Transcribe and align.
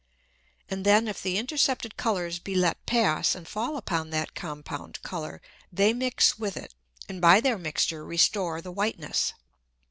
And 0.67 0.83
then 0.83 1.07
if 1.07 1.21
the 1.21 1.37
intercepted 1.37 1.95
Colours 1.95 2.39
be 2.39 2.55
let 2.55 2.83
pass 2.87 3.35
and 3.35 3.47
fall 3.47 3.77
upon 3.77 4.09
that 4.09 4.33
compound 4.33 4.99
Colour, 5.03 5.43
they 5.71 5.93
mix 5.93 6.39
with 6.39 6.57
it, 6.57 6.73
and 7.07 7.21
by 7.21 7.39
their 7.39 7.59
mixture 7.59 8.03
restore 8.03 8.61
the 8.63 8.71
whiteness. 8.71 9.33